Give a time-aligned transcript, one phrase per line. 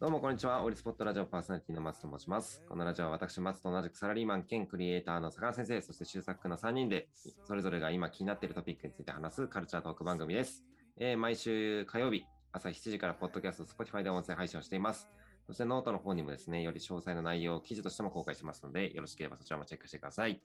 [0.00, 0.62] どうもこんにちは。
[0.62, 2.62] オイルスポットラジオパーソナリティの松と申します。
[2.68, 7.08] このラジオは私、松と同じくサラリーマン兼クリエイターの坂田先生、そして周作の3人で、
[7.44, 10.64] それぞれが今気になっているトピックについて話すカルチャートーク番組です。
[10.98, 15.08] えー毎週火曜日、朝7時からポッドキャスト、Spotify で音声配信をしています。
[15.46, 20.40] そしてノートの方にもですね、より詳細な内容を記事としても公開しますので、よろしければそちらもチェックしてください。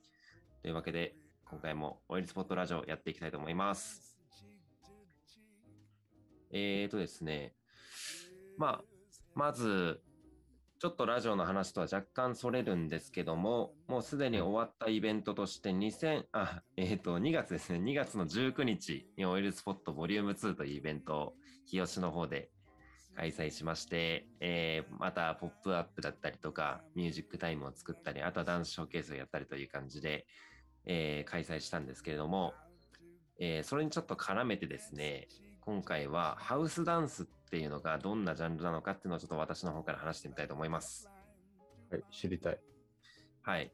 [0.62, 4.18] というわけで、今回もオイルスポットラジオやっていきたいと思います。
[6.50, 7.54] えーとですね、
[8.58, 8.84] まあ、
[9.34, 10.00] まず、
[10.78, 21.34] ちょっとラジオの話とは若干それるんですけども、もうすでに終わったイベントとして2000、あ、えっ、と、2月ですね、2月の19日にオイルスポットボリューム2というイベントを
[21.66, 22.50] 日吉の方で
[23.16, 30.26] 開催しまして、えー、またポップアップだったりとか、ミュージックタイムを作ったり、あとはダンスショーケースをやったりという感じで、
[30.84, 32.52] えー開催したんですけれども、
[33.40, 35.26] えーそれにちょっと絡めてですね、
[35.66, 41.10] 今回はハウスダンスっていうのがどんなジャンルなのかっていうのをちょっと私の方から話してみたいと思います。
[41.90, 42.60] はい、知りたい。
[43.42, 43.72] はい。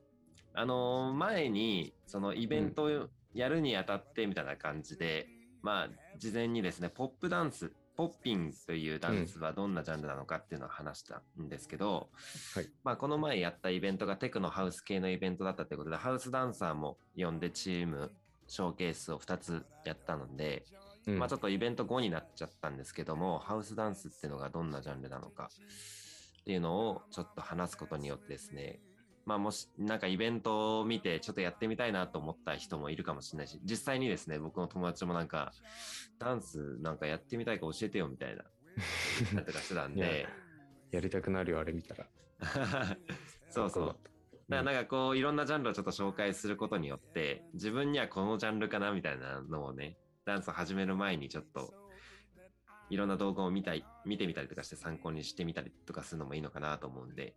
[0.55, 5.29] あのー前に、そのイベントをやるにあたってみたいな感じで、
[5.61, 12.09] まあ、事前にですね、ポップダンス、ポッピングというダンスはどんなジャンルなのかっていうのを話したんですけど、
[12.55, 18.11] はいまあ、この前やったイベントがテクノハウス系のイベントだったということで、ハウスダンサーも呼んでチーム、
[18.47, 20.65] ショーケースを2つやったので、
[21.07, 25.51] うんまあちょっとイベント後になっちゃったんですけども、ハウスダンスっていうのがどんなジャンルなのか
[26.41, 28.81] っていうのをちょっと話すことによってですね、
[29.25, 35.53] まあもしなんかイベントを見てちょっとやってみたいなと思った人もいるかもしれないし、実際にですね、僕の友達もなんか、
[36.19, 38.45] ダンスなんかやってみたいから教えてよみたいな、
[39.35, 40.29] なんとかしてたんいやで、
[40.93, 42.07] やりたくなるよ、あれ見たら。
[43.51, 43.87] そうそう。
[43.87, 43.97] だか
[44.49, 51.75] らなんかこういろんなジャンルをちょっと紹介することによって自分にはこのジャンルかなみたいなのをねダンスを始める前にちょっと
[52.91, 57.35] いろんな動画を見たい見てみたりとかして参考にしてみたりとかするのもいいのかなと思うんで。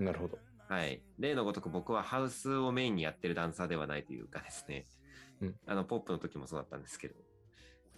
[0.00, 0.38] なるほど。
[0.68, 1.02] はい。
[1.18, 4.84] 例のごとく僕はハウスをメインにやってるダンサーではないというかですね、
[5.40, 5.54] うん。
[5.66, 7.14] あのポップの時もそうだったんですけど、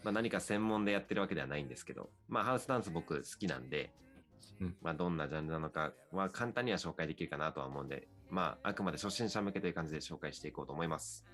[0.05, 2.11] まあ、何か専門でやってるわけではないんですけど。
[2.29, 3.93] まあハウスダンス僕好きなんで
[4.61, 4.77] うん。
[4.83, 11.25] まあ、どんなジャンルなのかは簡単には紹介できるかなとは思うんで、まあ、あくまで初心者向けという感じで紹介していこうと思います。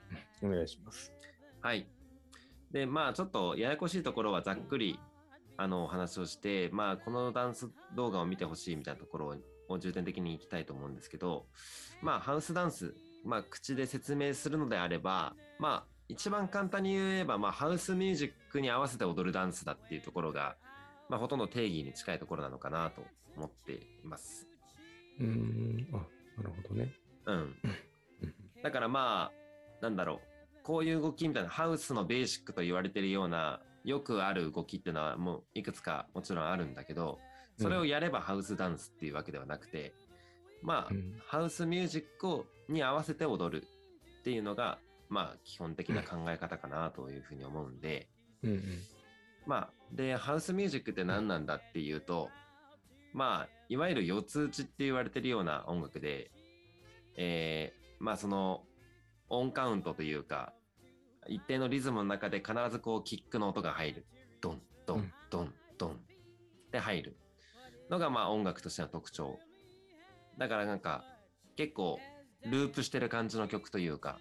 [0.42, 1.12] お願いします。
[1.60, 1.86] はい。
[2.74, 4.98] で、まあ、ちょっとややこしいところはざっくり、
[5.56, 9.36] あの、お話をして、まあ、このダンス動画を見てほしいみたいなところ
[9.68, 11.46] を重点的にいきたいと思うんですけど、
[12.02, 12.92] まあ、ハウスダンス、
[13.24, 20.56] まあ、口で説明するのであれば、まあ、一番簡単に言えば、まあ、ハウスミュージックに合わせて踊るダンスだっていうところが、
[21.08, 23.04] まあ、ほとんど定義に近いところなのかなと
[23.36, 24.48] 思っています。
[25.20, 25.98] うーん、あ、
[26.38, 26.92] なるほどね。
[27.26, 27.36] うん。
[27.36, 27.54] うん
[28.64, 30.33] だからまあ、なんだろう。
[30.64, 37.20] こういう動きみたいな、ハウスのベーシックと言われてるような、よくある動きっていうのはもういくつかもちろんあるんだけど、
[37.60, 39.92] それをやればハウスダンスっていうわけではなくて、
[40.62, 43.66] まあ、うんハウスミュージックをに合わせて踊る
[44.20, 44.78] っていうのが、
[45.10, 48.08] まあ、基本的な考え方かなというふうに思うんで、
[48.42, 48.62] うんうん。
[49.46, 52.30] まあ、で、ハウスミュージックって何なんだっていうと、
[53.12, 56.30] まあ、いわゆる四つ打ちって言われてるような音楽で、
[57.16, 58.64] えー、まあその、
[59.28, 60.52] オンカウントというか、
[61.26, 64.06] 一定のリズムの中で必ずこうキックの音が入る。
[64.40, 66.00] ドン、ドンうん、ドン、ドン。
[66.70, 67.16] で入る。
[67.90, 69.38] のがまあ音楽としての特徴。
[70.38, 71.04] だからなんか、
[71.56, 71.98] 結構、
[72.44, 74.18] ループしてる感じの曲というか、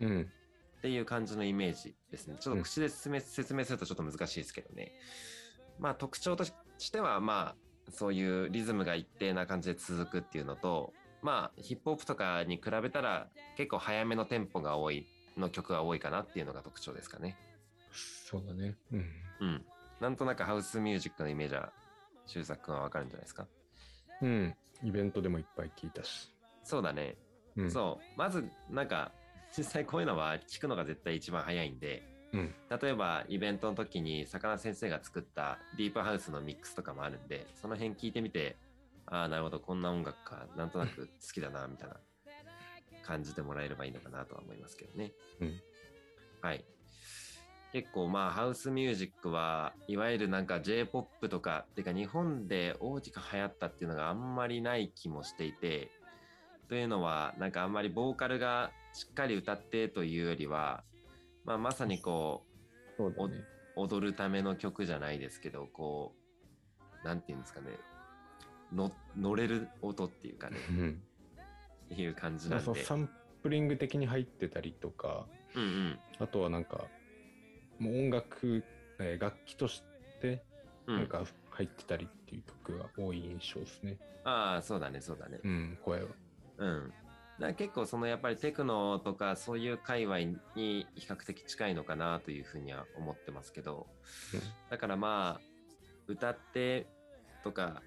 [0.00, 0.32] うん。
[0.78, 2.36] っていう感じのイメージですね。
[2.38, 4.92] ちょっと口で説明,、説明するとちょっと難しいですけどね。
[5.78, 6.52] まあ特徴とし
[6.90, 7.56] ては、ま
[7.88, 10.92] あ、そういうリズムが一定な感じで続くっていうのと、
[11.22, 15.06] まあ、ヒップホップとかに比べたら結構早めのテンポが多い
[15.36, 17.36] の曲が多いかなっていうのが特徴ですかね。
[17.92, 18.76] そうだね。
[18.92, 19.04] うん。
[19.40, 19.64] うん。
[20.00, 21.72] なんとなくハウスミュージックのイメージは、
[22.26, 23.46] 修作君はわかるんじゃないですか？
[24.22, 24.54] うん。
[24.82, 26.32] イベントでもいっぱい聞いたし。
[26.62, 27.16] そうだね。
[27.56, 27.70] うん。
[27.70, 28.18] そう。
[28.18, 29.12] まず、なんか、
[29.56, 32.54] 実際こういうのは聞くのが絶対一番早いんで、うん。
[32.68, 38.56] 例えばイベントの時に魚先生が作ったディープハウスのミックスとかもあるんでその辺聞いてみて
[39.10, 39.60] ああなるほど。
[39.60, 40.46] こんな音楽か。
[40.56, 41.96] なんとなく好きだなみたいな
[43.02, 45.12] 感じてもらえればいいのかなとは思いますけどね。
[45.40, 45.60] うん。
[46.40, 46.64] はい。
[47.72, 55.90] 結構まあハウスミュージックはいわゆるなんか J-POP とかっていうか日本で大きく流行ったっていうのがあんまりない気もしていて
[56.68, 60.82] というのはなんかあんまりボーカルがしっかり歌ってというよりは
[61.44, 62.42] まあまさにこ
[62.98, 63.44] うね。
[63.78, 66.12] 踊るための曲じゃないですけどこ
[67.02, 67.66] うなんていうんですかね
[68.72, 71.02] の乗れる音っていうかねうん。
[71.94, 73.08] っていう感じなんでサン
[73.42, 76.88] プリング的に入ってたりとか、うんうんあとはなんか、
[77.78, 78.64] もう音楽、
[78.98, 79.82] えー楽器とし
[80.20, 80.42] て、
[80.86, 83.96] うんなんか入ってたりっていう曲が多い印象ですね。
[84.24, 85.38] ああ、そうだね、そうだね。
[85.42, 86.08] うん、声は。
[86.58, 86.92] うん。
[87.38, 90.18] だ結構そのやっぱりテクノとかそういう界隈
[90.56, 93.86] に比較的近いのかなというふうには思ってますけど、
[94.70, 95.40] だからまあ
[96.08, 96.86] 歌って
[97.44, 97.82] とか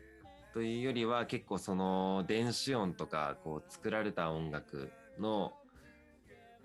[0.54, 5.54] というよりは結構その電子音とかこう作られた音楽の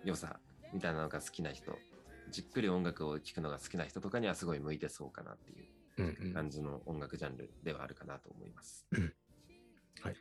[0.05, 0.41] 良さ
[0.73, 1.79] みたいなのが好きな人
[2.31, 5.67] じっくり音楽を聴くのが好きな人とかにはすごい向いてそうかなっていう
[5.99, 8.87] うんうん感じの音楽ジャンルではあるかなと思います。
[10.03, 10.17] はい。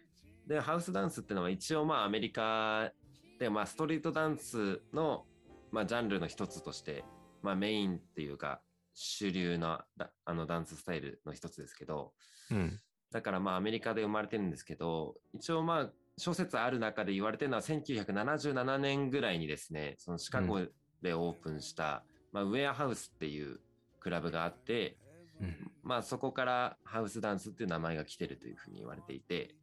[0.48, 2.92] で、ハウスダンスっていうのは一応まあアメリカ
[3.40, 5.26] でまあストリートダンスの
[5.72, 7.04] まあジャンルの一つとして、
[7.42, 8.62] まあメインっていうか
[8.94, 12.14] 主流のだあのダンススタイルの一つですけど、
[12.52, 12.80] うん。
[13.16, 20.60] だからまあアメリカで生まれてるんですけど、一応まあ諸説ある中で言われてるのは1977年ぐらいにですね、そのシカゴ
[21.02, 22.04] でオープンした、
[22.34, 23.62] まあウェアハウスっていう
[24.02, 24.98] クラブがあって、
[25.40, 25.72] うん。
[25.82, 29.56] まあそこからハウスダンスっていう名前が来てるというふうに言われていて、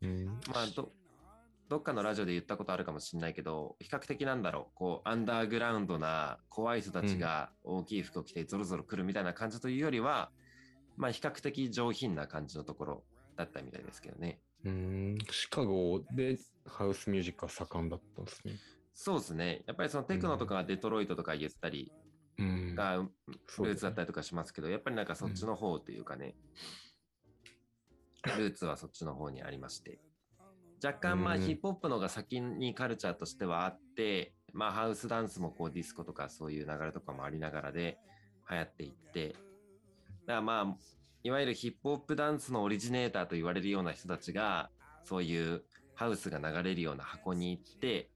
[0.00, 0.26] うん。
[0.26, 0.92] まあど、
[1.68, 10.30] どっかのラジオで言ったことあるかもしれないけど、比較的なんだろう、こう、アンダーグラウンドな怖い人たちが大きい服を着てゾロゾロ来るみたいな感じというよりは、
[10.96, 13.04] まあ比較的上品な感じのところ
[13.36, 14.40] だったみたいですけどね。
[14.64, 18.54] うんシカゴでハウスミュージックが盛んだったんですね。
[18.94, 19.62] そうですね。
[19.66, 21.92] やっぱりそのテクノとかがデトロイトとか言ったり
[22.38, 22.74] うん。
[22.74, 26.34] がルーツだったりとかしますけど、やっぱりなんかそっちの方というかね、
[28.36, 30.00] ルーツはそっちの方にありまして。
[30.84, 37.98] 若干まあうんヒップホップのが先にカルチャーとしてはあって、まあハウスダンスもこうディスコとかそういう流れとかもありながらで
[38.50, 39.36] 流行っていって、
[40.26, 40.76] だからまあ、
[41.22, 44.70] いわゆるヒップホップダンスのオリジネーターと言われるような人たちが、
[45.04, 45.62] そういう
[45.94, 48.10] ハウスが流れるような箱に行って、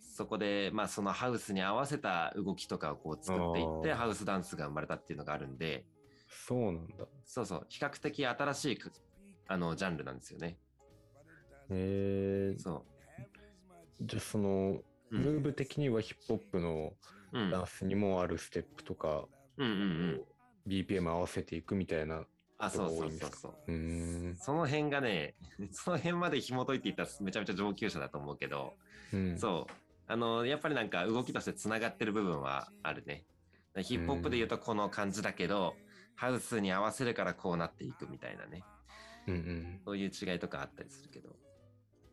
[0.00, 5.84] そこで、まあそのハウスに合わせた動きとかをこう作っていって、ハウスダンスが生まれたっていうのがあるんで、
[6.28, 7.06] そうなんだ。
[7.24, 8.90] そうそう、比較的新しいか
[9.48, 10.58] あのジャンルなんですよね。
[11.70, 12.84] えー、そ
[14.02, 14.80] じゃあその、
[15.10, 15.18] う。
[15.18, 16.92] ムーブ的にはヒップホップの
[17.34, 19.26] うん、ダンスにもあるステップとか、
[19.58, 20.24] うんうんうん。
[20.66, 22.24] BPM 合わせていくみたいな。
[22.58, 23.72] あ、そうそうそうそう。
[23.72, 24.36] う。
[24.36, 25.34] その辺がね、
[25.72, 28.74] その辺まで紐解いていったらめちゃめちゃ上級者だと思うけど、
[29.12, 29.72] うん、そう。
[30.06, 33.24] あの、やっぱりなんか動きとして繋がってる部分はあるね。
[33.82, 35.74] ヒップホップで言うとこの感じだけど、
[36.14, 38.64] ハウスに合わせるからこうなっていくみたいなね。
[39.26, 39.80] うんうん。
[39.84, 41.34] そういう違いとかあったりするけど。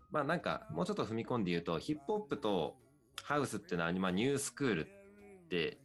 [0.09, 2.75] まあなんか、もうちょっと踏み込んで言うと、ヒップホップと
[3.24, 5.77] ハウスっていうのは、まあニュースクールって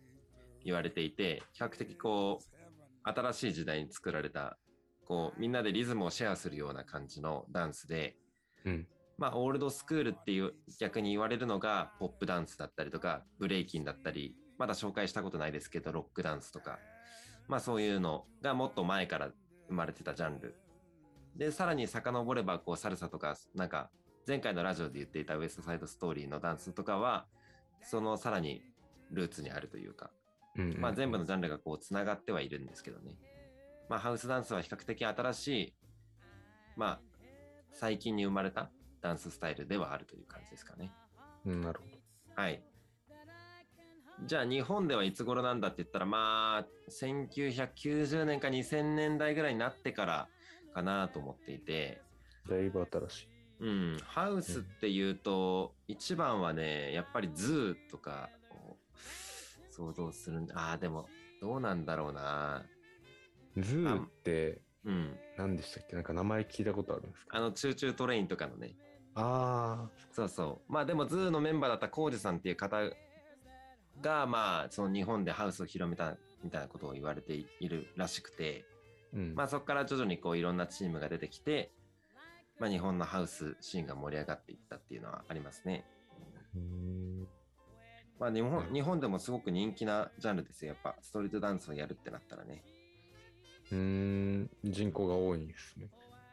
[0.65, 2.56] 言われていて、比較的こう、
[3.07, 4.59] 新しい時代に作られた、
[5.07, 8.17] こう、みんなでリズムをシェアするような感じのダンスで、
[8.65, 8.87] うん。
[9.17, 16.79] まあ、オールドスクールっていう逆に言われるのが、ポップダンスだったりとか、ブレイキンだったり、まだ紹介したことないですけど、ロックダンスとか、
[17.49, 19.31] まあそういうのがもっと前から
[19.69, 20.57] 生まれてたジャンル。
[21.37, 23.91] で、さらに遡れば、こう、サルサとか、なんか、
[24.27, 27.27] 前回のラジオで言っていたウエストサイドストーリーのダンスとかは、
[27.83, 28.63] そのさらに
[29.13, 30.11] ルーツにあるというか、
[30.59, 33.17] うんうんまあ全部のジャンルがこう、つながってはいるんですけどね。
[33.89, 35.75] まあハウスダンスは比較的新しい、
[36.77, 37.01] まあ、
[37.73, 38.71] 最近に生まれた
[39.01, 40.93] ダンススタイルではあるという感じですかね。
[41.45, 42.43] うんなるほど。
[42.43, 42.63] はい。
[44.25, 50.29] じゃあ日本ではいつ頃なんだって言ったらまあ1990年か2000年代ぐらいになってから
[50.75, 52.01] かなと思っていて、
[52.49, 53.29] だいぶ新しい。
[53.59, 58.46] うん、ハウスっていうと一番はねやっぱり ZOOとかを
[59.77, 61.07] 想像するんああでも
[61.41, 62.65] どうなんだろうな
[63.57, 65.95] ZOOってうん何でしたっけ？
[65.95, 67.37] なんか名前聞いたことあるんですか？
[67.37, 68.75] あのチューチュートレインとかのね
[69.19, 70.73] あそうそう。
[70.73, 72.83] まあでも、 ZOOのメンバーだったコウジさんっていう方
[74.03, 78.67] が、まあ、その日本でハウスを広めたみたいなことを言われているらしくて、
[79.15, 79.17] あ。
[79.17, 79.35] うん。
[79.35, 81.73] まあそこから徐々にこういろんなチームが出てきて、
[82.59, 85.87] まあ日本のハウスシーンが盛り上がっていったっていうのはありますね。
[86.55, 87.26] うーん
[88.19, 90.73] まあ日うん本日本でもすごく人気なジャンルですよ。
[90.73, 92.63] やっぱストリートダンスをやるってなったらね。
[93.71, 94.51] うーん。
[94.65, 95.89] 人口が多いんですね。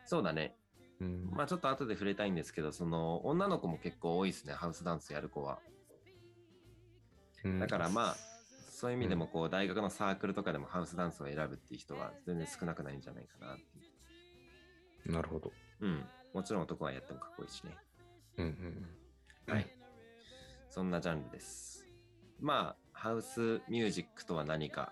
[0.06, 0.56] そうだね。
[1.02, 1.30] うん。
[1.32, 4.54] まあちょっと後で触れたいんですけど、その女の子も結構多いですね。
[4.54, 5.60] ハウスダンスやる子は。
[7.44, 8.16] うんだからまあ、
[8.70, 15.12] そういう意味でもこう大学のサークルとかでもハウスダンスを選ぶっていう人は全然少なくないんじゃないかなっていう。
[15.12, 15.52] なるほど。
[15.82, 16.06] うん。
[16.34, 17.76] もちろん男はやってもかっこいいしね。
[18.38, 18.88] うんうん
[19.48, 19.54] うん。
[19.54, 19.68] はい。
[20.70, 21.73] そんなジャンルです。
[22.44, 24.92] まあ、ハウスミュージックとは何か、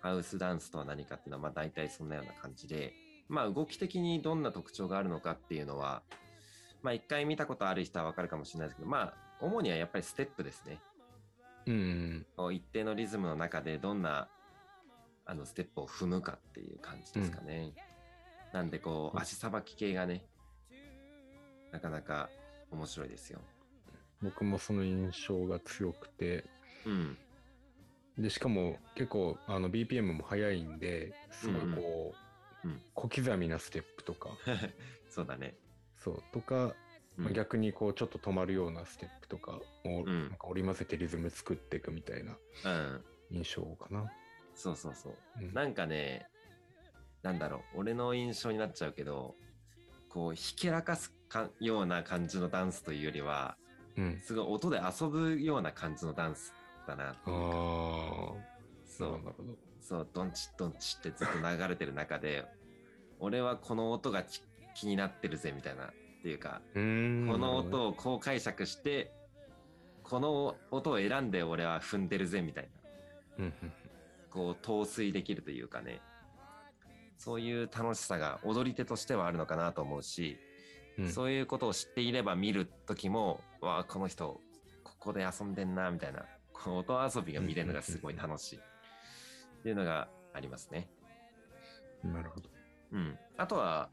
[0.00, 2.94] ハウスダンスとは何かっていうのは、まあ大体そんなような感じで、
[3.28, 6.04] まあ動き的にどんな特徴があるのかっていうのは、
[6.80, 10.80] まあ一回見たことある人はわかるかもしれないですけど、まあ主にはやっぱりステップですね。
[11.66, 14.28] うん一定のリズムの中でどんな
[15.24, 17.72] あのステップを踏むかっていう感じですかね。
[18.52, 20.24] なんでこう、うん足さばき系がね、
[21.72, 22.28] なかなか
[22.70, 23.40] 面白いですよ。
[24.24, 26.44] 僕もその印象が強くて、
[26.86, 27.16] うん。
[28.18, 32.14] で、しかも結構あの BPM も速いんで、すごいこ
[32.64, 34.30] う、うんうん小刻みなステップとか、
[35.10, 35.54] そうだね。
[35.98, 36.74] そう、とか、
[37.18, 43.04] うんまあ逆にこうちょっと止まるようなステップとかをうんなんか織り交ぜてリズム作っていくみたいなうん。
[43.30, 44.10] 印象かな。
[44.54, 45.14] そうそうそう。
[45.40, 46.26] うんなんかね、
[47.22, 49.36] なんだろう、俺の印象になっちゃうけど、
[50.08, 53.58] こう、ひけらかすかような感じのダンスというよりは、
[53.96, 54.20] うん。
[54.22, 56.52] すごい音で遊ぶような感じのダンス
[56.86, 57.54] だなっていうか。
[58.86, 59.56] そうなるほど。
[59.80, 62.46] そう、ドンチッドンチってずっと流れてる中で、
[63.20, 64.42] 俺はこの音がき
[64.74, 66.74] 気になってるぜみたいな、っていうか、う。
[66.74, 69.12] この音をこう解釈して、
[70.02, 72.68] この音を選んで俺は踏んでるぜみたい
[73.38, 73.52] な。
[74.30, 76.00] こう陶酔できるというかね
[77.16, 80.36] そういう楽しさが踊り手としてはあるのかなと思うし、
[80.98, 81.08] うん。
[81.10, 84.40] そういうことを知っていれば見る時もわあこの人
[84.82, 86.24] ここで遊んでんなみたいな。
[86.52, 88.58] この音遊びが見れるのがすごい楽しい。
[88.58, 90.88] っていうのがありますね。
[92.02, 92.48] なるほど。
[92.92, 93.90] うん、あとは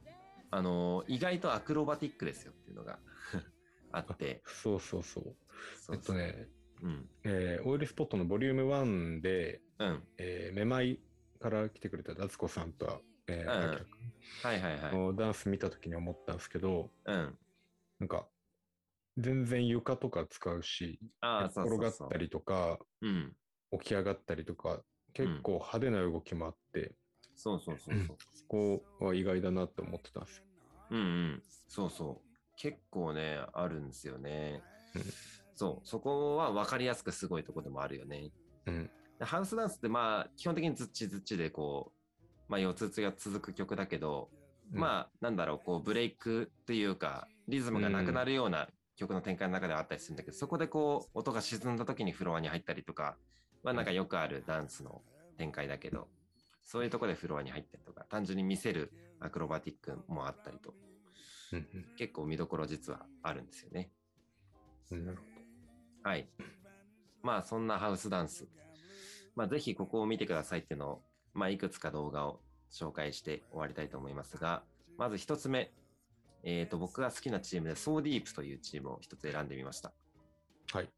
[0.52, 2.52] あの意外とアクロバティックですよ。
[2.52, 3.00] っていうのが
[3.92, 4.42] あって。
[4.46, 5.36] そうそうそう。
[5.80, 6.50] そうえっとね、
[6.82, 7.10] うん。
[7.24, 10.08] えーオイルスポットのボリューム1で、うん。
[10.18, 11.00] えー、めまい
[11.40, 13.42] から来てくれた夏子さんと、えーうん
[14.44, 17.38] はいはいはいダンス見た時に思ったんですけど、うん
[18.00, 18.28] なんか、
[19.18, 23.36] 全然床とか使うし、転がったりとか、うん
[23.80, 24.82] 起き上がったりとか、
[25.14, 26.94] 結構派手な動きもあって、
[27.36, 30.44] そうそうそうそうそこは意外だなって思ってたんですよ。
[30.90, 31.44] うんうん。
[31.70, 32.32] そうそう。
[32.58, 34.62] 結構ね、あるんですよね
[34.96, 35.04] うん。
[35.56, 35.88] そう。
[35.88, 38.32] そこは分かりやすくすごいとこでもあるよね。
[38.66, 38.92] うん。
[39.20, 42.01] でハウスダンスってまあ、基本的にずっちずっちでこう、
[42.52, 44.30] まあ、4つつが続く曲だけど、
[44.74, 48.68] まあ、なんだろう、こう、ブレイクっていうか、リズムがなくなるような
[48.98, 53.16] 曲の展開の中ではあったりするんだけど、そこでこう、音が沈んだ時にフロアに入ったりとか、
[53.64, 55.02] まあ、なんかよくあるダンスの
[55.38, 56.10] 展開だけど、
[56.62, 58.92] そういうとこでフロアに入ったりとか、単純に見せる
[59.22, 60.74] アクロバティックもあったりと、
[61.54, 61.66] うん
[61.98, 63.90] 結構見どころ実はあるんですよね。
[64.92, 65.06] うん。
[65.06, 65.24] なるほ
[66.10, 66.28] はい。
[67.24, 68.48] まあそんなハウスダンス。
[69.36, 71.02] まあぜひここを見てくださいっていうのを、
[71.34, 74.64] まあいくつか動画を紹介して終わりたいと思いますが、
[74.98, 75.72] まず一つ目。
[76.44, 79.94] えっ、と、僕が好きなチームで、ソーディープというチームを一つ選んでみました。
[80.74, 80.80] ど。
[80.80, 80.90] はい。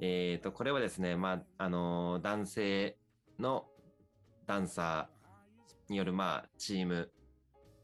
[0.00, 2.96] えっ、と、これはですね、まあ、あのー男性
[3.38, 3.66] の
[4.46, 7.10] ダンサーによる、まあ、チーム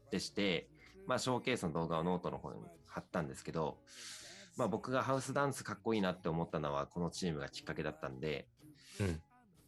[0.09, 0.69] でして、
[1.05, 3.77] まあ、ショーケースの動画をノートの方に貼ったんですけど、
[4.57, 8.47] まあ、僕がハウスダンスかっこいいなって思ったのは、このチームがきっかけだったんで、
[8.99, 9.21] うん。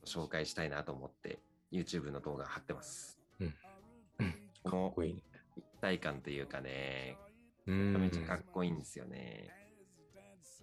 [0.05, 1.39] 紹介したいなと思って、
[1.73, 3.19] YouTube の動画貼ってます。
[3.39, 3.53] うん
[4.63, 5.21] このかっこいいね。
[5.57, 7.17] 一体感というかね、
[7.67, 8.25] うめっちゃん。
[8.25, 9.49] かっこいいんですよね。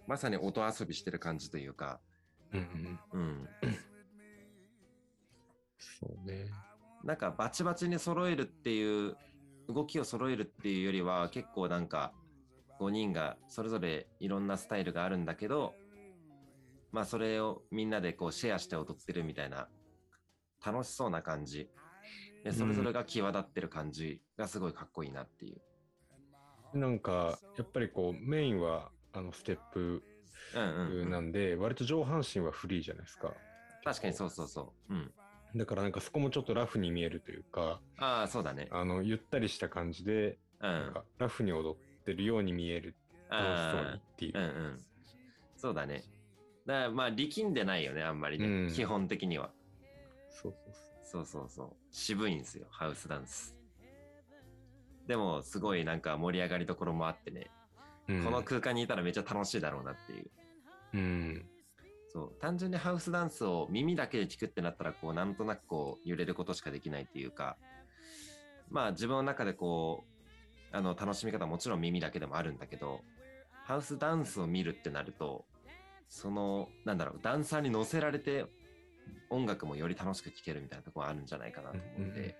[0.07, 1.99] まさに音遊びしてる感じというか、
[2.51, 3.19] うんうん。
[3.19, 3.49] うん。
[5.77, 6.49] そうね。
[7.03, 9.15] なんかバチバチに揃えるっていう、
[9.67, 12.13] 動きを揃えるっていうよりは、結構なんか、
[12.79, 15.75] 5人がそれぞれいろんなスタイルがあるんだけど、
[16.91, 19.67] まあそれをみんなでこうシェアして踊ってるみたいな、
[20.65, 21.69] 楽しそうな感じ。
[22.43, 25.61] で、それぞれが際立ってる感じがすごいかっこいいなっていう。
[26.77, 30.03] なんか、やっぱりこう、メインは、あの、ステップ
[30.53, 31.09] うんうん、う。
[31.09, 33.35] なんんで、割と上半身はフリーじゃないですか。
[33.83, 34.93] 確かにそうそうそう。
[34.93, 35.11] うん。
[35.55, 38.67] だからなんかそこもちょっとラフに見えるというか、ああ、そうだね。
[38.71, 40.71] あの、ゆったりした感じで、うん。
[40.71, 42.95] なんかラフに踊ってるように見える、
[43.29, 44.43] 楽しそうにっていううん。
[44.43, 44.79] うん。
[45.57, 46.03] そうだね。
[46.65, 48.45] だからまあ力んでないよね、あんまりね。
[48.45, 49.51] うん基本的には。
[50.31, 51.69] そうそうそそうそうそう。
[51.91, 53.55] 渋いんですよ、ハウスダンス。
[55.07, 57.51] でも、すごいなんか盛り上がりどころもあってね、
[58.07, 58.13] う。
[58.13, 60.31] うんこの空間にいたらめっちゃ楽しいだろうなっていう。
[60.93, 61.45] うん。
[62.09, 62.33] そう。
[62.39, 67.57] 単純にハウスダンスを耳だけで聞くってなったら、こう、なんとなくこう、揺れることしかできないっていうか、
[68.69, 70.05] まあ自分の中でこ
[70.73, 73.01] う、あの、楽しみ方はもちろん耳だけでもあるんだけど、
[73.65, 75.45] ハウスダンスを見るってなると、
[76.07, 78.45] その、なんだろう、ダンサーに乗せられて、
[79.29, 82.35] 音楽もより楽しく聴けるみたいなところあるんじゃないかなと思うんで、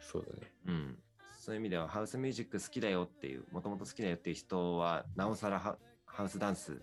[0.00, 0.52] そうだね。
[0.66, 0.98] うん。
[1.38, 6.80] そういう意味では、ハウスミュージック好きだよっていう、もともと好きだよっていう人は、なおさらハハウスダンス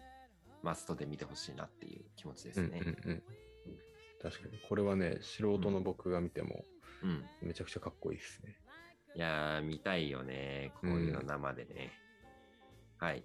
[0.61, 2.81] マストで見てほしいなっていう気持ちですうんうんね。
[3.05, 3.23] うん。
[4.21, 4.57] 確かに。
[4.67, 6.63] これはね、素人の僕が見ても、
[7.03, 7.25] うん。
[7.41, 8.57] めちゃくちゃかっこいいですね。
[9.15, 10.71] いやー、見たいよね。
[10.81, 11.91] こういうの生でね。
[12.97, 13.23] はい。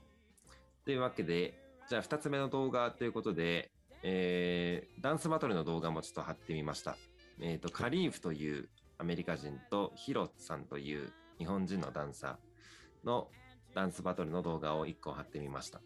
[0.84, 1.54] というわけで、
[1.88, 3.70] じゃあ2つ目の動画ということで、
[4.02, 6.96] えー、ダンスバトルの動画もちょっと貼ってみました。
[7.40, 13.28] えーと、カリーフというアメリカ人とヒロさんという日本人のダンサーの
[13.74, 15.80] ダンスバトルの動画を1個貼ってみました。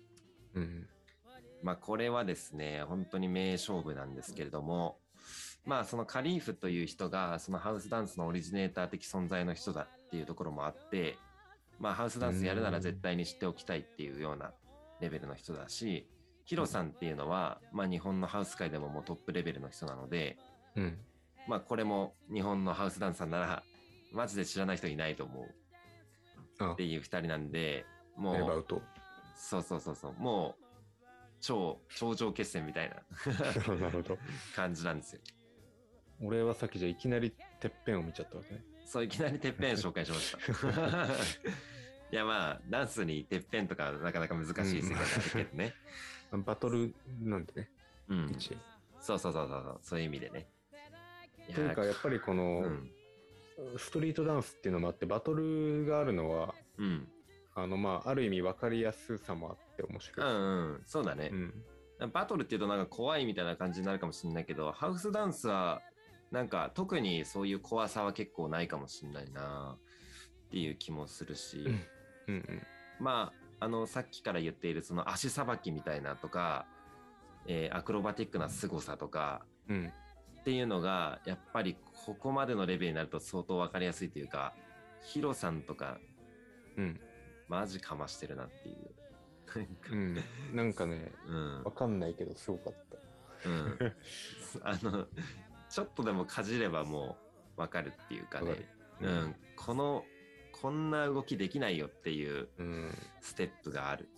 [0.55, 0.87] うん。
[1.63, 4.99] まあこれはですね、本当に名勝負なんですけれども、
[5.65, 11.17] まあそのカリーフという人がそのハウスダンスのオリジネーター的存在の人だっていうところもあって、
[11.79, 14.53] まあハウスダンスやるなら絶対に知っておきたいっていうような
[15.01, 16.09] レベルの人だし、
[16.45, 20.39] ヒロさんっていうのは、まあ日本のハウス界でももうトップレベルの人なので、
[20.77, 20.99] うん。
[21.49, 23.63] まあこれも日本のハウスダンサーなら
[24.13, 27.85] マジで知らない人いないと思うあっていう二人なんで、
[28.17, 28.83] もうエレバウト。
[29.37, 30.65] そうそうそうそう、もう
[31.41, 32.97] 超頂上決戦みたいな
[33.75, 34.19] なるほど。
[34.55, 35.21] 感じなんですよ。
[36.21, 38.65] 俺はさっきじゃいきなりてっぺんを見ちゃったわけね。
[38.87, 40.39] そういきなりてっぺん紹介しました。
[42.13, 45.75] いやまあダンスにてっぺんとかなかなか難しい世界だけどね。
[46.39, 47.69] バトルなんでね、
[48.09, 48.31] うん。
[48.31, 48.57] 一
[49.01, 50.47] そうそうそうそうそういう意味でね。
[51.49, 52.91] いというか、やっぱりこうの、ん。
[53.77, 57.09] ストリートダンスっていうのもあって、バトルがあるのは、うん。
[57.55, 60.27] あの、まあ、ある意味分かりやすさもあって面う白い。
[60.27, 60.83] んうん。
[60.87, 61.31] そうだね。
[62.01, 62.11] うん。
[62.13, 65.83] バトルっていうとなんか怖いみたいな感じになるかもしれないけど、ハウスダンスは
[66.31, 69.77] なんか特にそういう怖さは結構ないかもしれないな
[70.47, 71.65] っていう気もするし、
[72.29, 72.63] うんうん。
[72.99, 76.67] まあ、あの、さっきから言っているその足さばきみたいなとか、
[77.47, 79.93] えーアクロバティックな凄さとかうん。
[80.41, 84.53] っていうのが、やっぱりここまでのレベルになると相当わかりやすいというか、
[85.05, 85.99] ヒロさんとか
[86.77, 87.01] うん。
[87.49, 88.91] マジかましてるなっていう。
[89.93, 90.17] うん。
[90.53, 91.63] なんかね、うん。
[91.63, 92.75] わかんないけど、すごかっ
[93.45, 93.49] た。
[93.49, 93.79] うん。
[94.65, 95.07] あの、
[95.71, 97.17] ちょっとでもかじればも
[97.57, 98.57] うわかるっていうかね
[99.01, 99.09] る。
[99.09, 99.37] うん。
[99.57, 100.05] この、
[100.63, 102.95] こんな動きできないよっていううん。
[103.21, 104.09] ステップがある。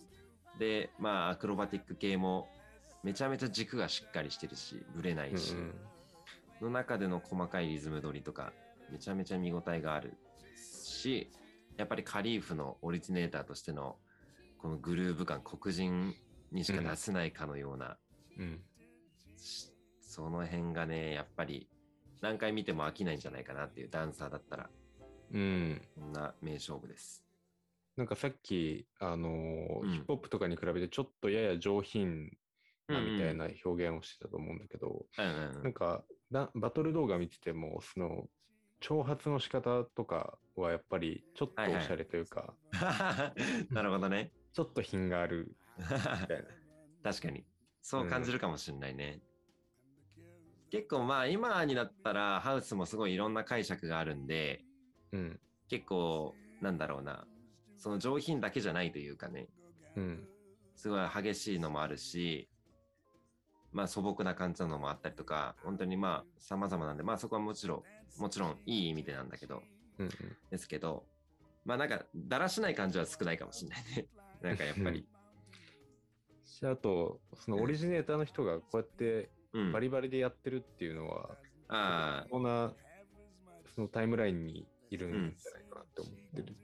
[0.59, 2.47] で、まあ、アクロバティック系も
[3.03, 5.55] めちゃめちゃ軸がしっかりしてるし、ぶれないし、
[6.61, 8.53] の中での細かいリズム取りとか、
[8.91, 10.13] めちゃめちゃ見応えがある
[10.55, 11.29] し、
[11.77, 13.97] やっぱりカリーフのオリジネーターとしての、
[14.59, 16.13] このグルーヴ感、黒人
[16.51, 17.97] にしか出せないかのような、
[18.37, 18.61] うん。
[19.37, 21.67] しその辺がね、やっぱり
[22.21, 24.69] 何回見ても飽きないんじゃないかなっていうダンサーだったら、
[25.31, 25.81] うん。
[25.95, 27.25] こんな名勝負です。
[27.97, 32.29] なんかさっき、あのーうんヒップホップとかに比べてちょっとやや上品
[32.87, 38.27] なみたいうんな表現をしてたと思うんだけど、うんうんなんかだバトル動画見てても、その、
[38.81, 42.53] 挑発の仕方とかはやっぱりちょっとはいはいおしゃれというか、
[43.71, 44.31] なるほどね。
[44.53, 46.45] ちょっと品があるみたいな。
[47.11, 47.45] 確かに。
[47.81, 49.21] そう感じるかもしれないね。
[50.71, 54.65] 結構まあ今になったらハウスもすごいいろんな解釈があるんで、
[55.11, 55.39] うん。
[55.69, 57.25] 結構なんだろうな、
[57.77, 59.47] その上品だけじゃないというかね、
[59.95, 60.27] うん。
[60.75, 62.49] すごい激しいのもあるし、
[63.71, 67.85] まあ素朴な感じなのもあったりとか、本当にまあ様々なんで、まあそこはもちろ
[68.17, 69.61] ん、もちろんいい意味でなんだけど、
[69.99, 70.09] うん。
[70.49, 71.03] ですけど、
[71.65, 74.07] まあなんかだらしない感じは少ないかもしれないね。
[74.41, 75.05] なんかやっぱり。
[76.45, 79.71] しあと、そのオリジネーターの人がこうやってうん。
[79.71, 81.37] バリバリでやってるっていうのは、
[81.67, 82.73] ああ、こんな、
[83.73, 86.55] そのタイムラインにいるんじゃないかなって思ってる。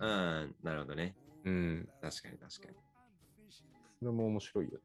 [0.00, 1.16] うん、なるほどね。
[1.44, 1.88] うん。
[2.00, 2.76] 確かに確かに。
[3.98, 4.78] それも面白いよね。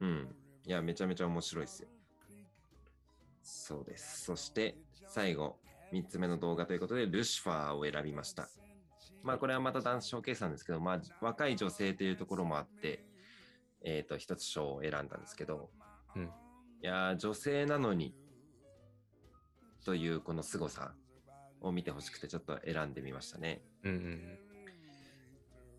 [0.00, 0.36] うん。
[0.64, 1.88] いや、めちゃめちゃ面白いですよ。
[3.42, 4.24] そうです。
[4.24, 5.58] そして、最後、
[5.92, 8.48] 3つ目の動画ということで、ルシファーを選びました。
[9.22, 13.04] まあ、これはまたダンスショーケースなんですけど、まあ、若い女性というところもあって、
[13.82, 15.70] えっ、と、一つ賞を選んだんですけど、
[16.16, 16.30] うん
[16.80, 18.14] いやー、女性なのに、
[19.84, 20.94] というこの凄さ
[21.60, 23.62] を見てほしくて、ちょっと選んでみましたね。
[23.84, 24.38] うんうん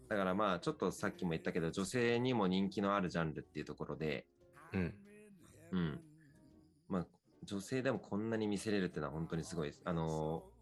[0.09, 4.25] だからまあ、ちょっとさっきも言ったけど、女性にも人気のあるジャンルっていうところで、
[4.73, 4.93] うん。
[5.71, 5.99] うん。
[6.87, 7.07] まあ、
[7.43, 9.81] 女性でもこんなに見せれるっていうのは本当にすごいです。
[9.85, 10.59] あのー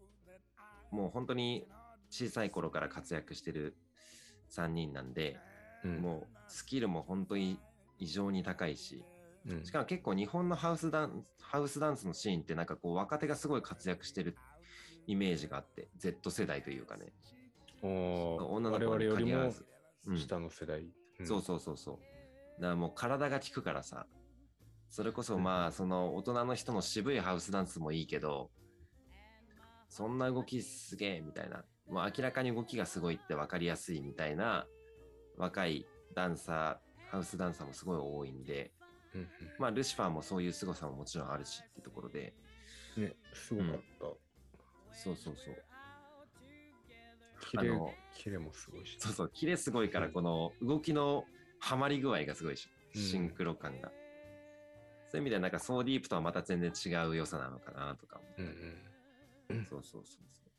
[0.90, 1.66] もう本当に
[2.10, 3.76] 小さい頃から活躍してる
[4.50, 5.38] 3人なんで、
[5.84, 6.00] うん。
[6.00, 7.58] もうスキルも本当に
[7.98, 9.04] 異常に高いし、
[9.46, 14.36] うん、しかも結構日本のハウスダンス、ハウスダンスのシーンってなんかこう若手がすごい活躍してる
[15.08, 17.12] イメージがあって、Z 世代というかね、
[17.82, 19.66] 女の子に我々よりも限らず。
[20.06, 20.18] うん。
[20.18, 20.82] 下の世代。
[20.82, 20.92] ん。
[21.24, 21.96] そうそうそうそう。
[22.60, 24.06] だからもう体が効くからさ、
[24.90, 28.50] それこそまあ、その大人の人の渋いハウスダンスもいいけど、
[29.88, 34.66] そんな動きすげえみたいな、もう明らかに動きがすごいって分かりやすいみたいな
[35.38, 38.72] 若いダンサー、ハウスダンサーもすごい多いんで、
[39.14, 39.28] うんうん。
[39.58, 42.34] まあルシファーもそういう凄さももちろんあるしっていうところで、
[42.98, 44.27] ね、すごかった。
[45.04, 45.54] そうそうそう。
[47.50, 48.96] キレあの、キレもすごいし。
[48.98, 51.24] そうそう、キレすごいから、この動きの
[51.60, 53.92] ハマり具合がすごいでしシンクロ感が。
[55.08, 58.48] そういう意味ではなんかソーディープとはまた全然違う良さなのかなとか思ったうん
[59.54, 59.64] りうん。
[59.64, 60.50] そうそうそうそう。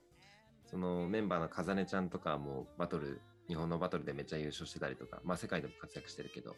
[0.65, 6.55] そのメンバーのかざねちゃんとかもバトル、日本のバトルでめっちゃ優勝してたりとか、まあ世界でも活躍してるけど、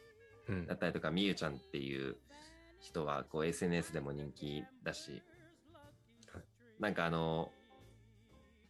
[0.48, 2.16] うんだったりとか、みゆちゃんっていう
[2.80, 5.22] 人はこう SNS でも人気だし
[6.34, 6.44] はい、
[6.80, 7.52] なんかあの、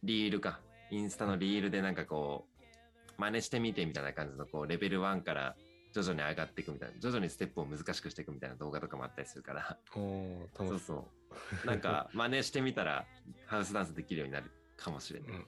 [0.02, 0.60] リールか、
[0.90, 5.56] インスタのリールでなんかこう、真似してみてみたいな感じのこうレベル1から
[5.92, 10.96] 徐々に上がっていくみたいな、徐々にステップを難しくしていくみたいな動画とかもあったりするから、おーそう楽しそう。
[11.36, 11.66] そう。
[11.66, 13.06] なんか真似してみたら
[13.46, 15.30] ハウスダンスできるようになるかもしれない。
[15.30, 15.46] うん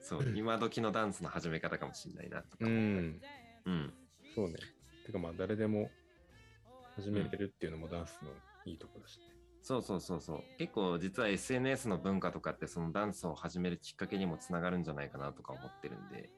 [0.00, 2.66] そう、今時のダンスの始め方かもしれないなとか。
[2.66, 3.22] うん。
[3.66, 3.94] うん。
[4.34, 4.56] そうね。
[5.04, 5.92] てかまあ誰でも
[6.96, 8.30] 始めれるっていうのもダンスの
[8.64, 9.39] いいところだしね。
[9.62, 10.44] そうそうそうそう。
[10.58, 16.30] 結構実は SNS の文化とかってそのダンスを始めるきっかけにもつながるんじゃないかなとか思ってるんで、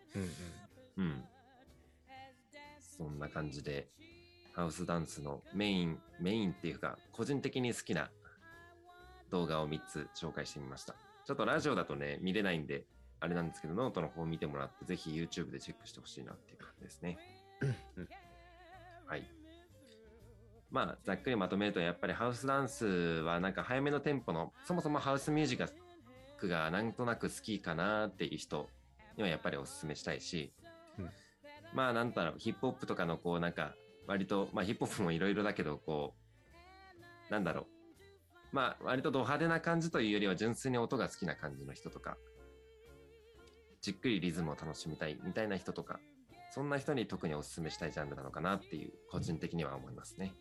[0.97, 1.25] うんうん。
[2.81, 3.89] そんな感じで、
[4.53, 8.11] ハウスダンスのメイン、メインっていうか、個人的に好きな
[9.31, 10.95] 動画を3つ紹介してみました。
[11.25, 12.85] ちょっとラジオだとね、見れないんで、
[13.21, 17.19] あれなんですけど、ノートの方を見てもらって、ぜひ YouTube でチェックしてほしいなっていう感じですね。
[17.97, 18.09] うん
[19.07, 19.41] はい。
[20.73, 25.69] まあ、ざっくりまとめると、やっぱりハウスダンスはなんか早めのテンポの、そもそもハウスミュージッ
[26.39, 28.69] クがなんとなく好きかなっていう人
[29.17, 30.53] にはやっぱりお勧めしたいし、
[30.99, 31.11] うん
[31.75, 33.75] まあ、なんだろう、ヒップホップとかのこう、なんか、
[34.07, 36.15] 割と、まあ、ヒップホップもいろいろだけど、こ
[37.29, 37.67] う、なんだろう。
[38.53, 42.19] まあ、割とド派手な感じというよりは、純粋に音が好きな感じの人とか、
[43.81, 45.99] じっくりリズムを楽しみたいみたいな人とか、
[46.51, 50.35] そんな人に特にお勧めしたいジャンルなのかなっていう、個人的には思いますね。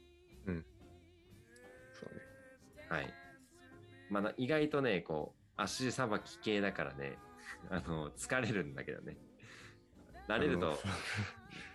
[0.46, 2.22] そうね。
[2.90, 3.14] はい。
[4.10, 7.18] まあな、意外とね、こう、足さばき系だからね、
[7.70, 9.18] あの、疲れるんだけどね。
[10.28, 10.80] 慣れると、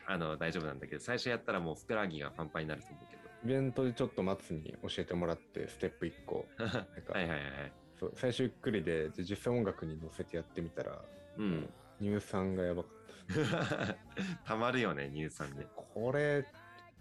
[0.06, 6.48] あの、 大丈夫なんだけど、最初やったらもうふくらはぎがパンパンになると思うけイベントでちょっと松に教えてもらって、ステップ1個。
[6.58, 7.72] はいはいはい。
[7.98, 11.04] そう最初ゆっくりで、で実際音楽に乗せてやってみたら、
[11.36, 11.72] うん。
[12.00, 13.98] 乳酸がやばかったね。
[14.44, 15.66] たまるよね、乳酸で。
[15.76, 16.44] これ、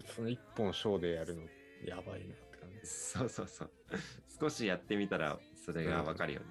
[0.04, 1.42] その1本ショーでやるの、
[1.84, 2.86] やばいなって感じ。
[2.86, 3.70] そうそうそう。
[4.40, 6.46] 少しやってみたら、それがわかるよね。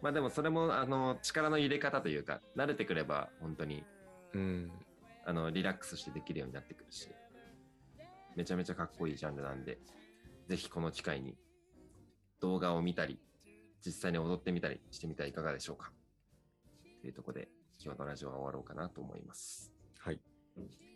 [0.00, 3.84] まあでも、それも、あの、力の入れ方というか、慣れてくれば、本当に、
[4.34, 4.70] うん。
[5.24, 7.14] あの、リラックスしてできるようになってくるし、
[8.36, 9.78] めちゃめちゃかっこいいジャンルなんで、
[10.46, 11.36] ぜひこの機会に
[12.40, 13.18] 動画を見たり、
[13.84, 15.92] 実際に踊ってみたりしてみてはいかがでしょうか。
[17.00, 17.48] というところで、
[17.84, 19.72] 今日のラジオは終わろうかなと思います。
[19.98, 20.20] はい。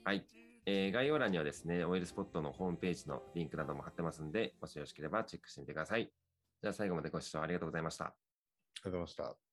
[0.05, 0.25] はい。
[0.64, 6.12] えー概要欄にはですね、オイルスポットのホームページのリンクなども貼ってますんで、もしよろしければチェックしてみてください。
[6.62, 8.05] じゃあ最後までご視聴ありがとうございました。
[8.07, 8.14] あ
[8.77, 9.52] りがとうございました。